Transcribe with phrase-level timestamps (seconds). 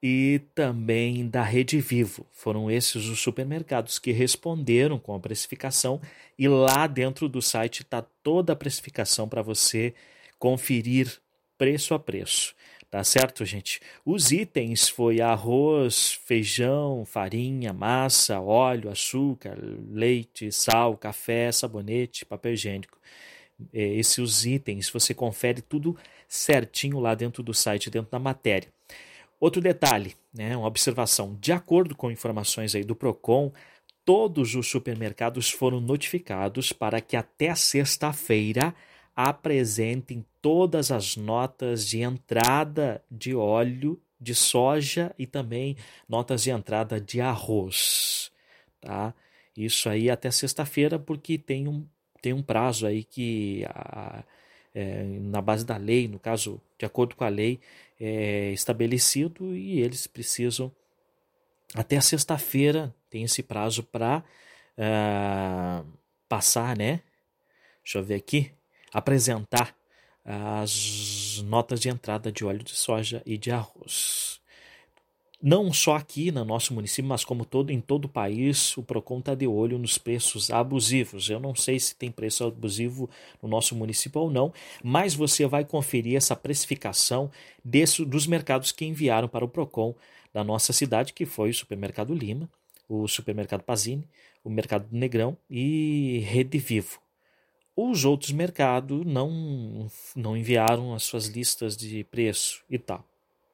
[0.02, 2.28] e também da Rede Vivo.
[2.32, 6.00] Foram esses os supermercados que responderam com a precificação
[6.38, 9.96] e lá dentro do site está toda a precificação para você
[10.38, 11.20] conferir
[11.58, 12.54] preço a preço.
[12.94, 13.82] Tá certo, gente?
[14.06, 19.58] Os itens foi arroz, feijão, farinha, massa, óleo, açúcar,
[19.90, 23.00] leite, sal, café, sabonete, papel higiênico.
[23.74, 28.70] É, esses itens, você confere tudo certinho lá dentro do site, dentro da matéria.
[29.40, 31.36] Outro detalhe, né, uma observação.
[31.42, 33.52] De acordo com informações aí do Procon,
[34.06, 38.72] todos os supermercados foram notificados para que até sexta-feira
[39.16, 45.76] apresentem todas as notas de entrada de óleo de soja e também
[46.08, 48.32] notas de entrada de arroz,
[48.82, 49.14] tá?
[49.56, 51.86] Isso aí até sexta-feira, porque tem um,
[52.22, 54.24] tem um prazo aí que a,
[54.74, 57.60] é, na base da lei, no caso, de acordo com a lei,
[58.00, 60.72] é estabelecido e eles precisam
[61.76, 64.24] até sexta-feira tem esse prazo para uh,
[64.78, 65.84] ah,
[66.28, 67.02] passar, né?
[67.84, 68.52] Deixa eu ver aqui
[68.94, 69.76] apresentar
[70.26, 74.42] as notas de entrada de óleo de soja e de arroz.
[75.46, 79.20] Não só aqui no nosso município, mas como todo em todo o país, o Procon
[79.20, 81.30] está de olho nos preços abusivos.
[81.30, 83.10] Eu não sei se tem preço abusivo
[83.42, 87.30] no nosso município ou não, mas você vai conferir essa precificação
[87.62, 89.94] desse, dos mercados que enviaram para o Procon
[90.34, 92.50] da nossa cidade, que foi o Supermercado Lima,
[92.88, 94.08] o Supermercado Pazini,
[94.46, 97.03] o Mercado Negrão e Rede Vivo.
[97.76, 103.04] Os outros mercados não, não enviaram as suas listas de preço e tal.